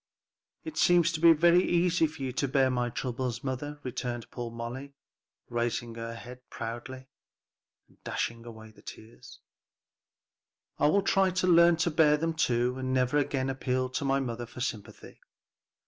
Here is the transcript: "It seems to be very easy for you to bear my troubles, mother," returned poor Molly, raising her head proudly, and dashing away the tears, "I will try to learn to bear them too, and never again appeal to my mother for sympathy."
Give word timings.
"It 0.63 0.77
seems 0.77 1.11
to 1.11 1.19
be 1.19 1.31
very 1.31 1.61
easy 1.63 2.07
for 2.07 2.23
you 2.23 2.31
to 2.31 2.47
bear 2.47 2.71
my 2.71 2.89
troubles, 2.89 3.43
mother," 3.43 3.79
returned 3.83 4.31
poor 4.31 4.49
Molly, 4.49 4.95
raising 5.47 5.93
her 5.93 6.15
head 6.15 6.39
proudly, 6.49 7.07
and 7.87 8.03
dashing 8.03 8.43
away 8.43 8.71
the 8.71 8.81
tears, 8.81 9.41
"I 10.79 10.87
will 10.87 11.03
try 11.03 11.29
to 11.29 11.45
learn 11.45 11.75
to 11.77 11.91
bear 11.91 12.17
them 12.17 12.33
too, 12.33 12.79
and 12.79 12.91
never 12.95 13.19
again 13.19 13.47
appeal 13.47 13.89
to 13.89 14.03
my 14.03 14.19
mother 14.19 14.47
for 14.47 14.59
sympathy." 14.59 15.19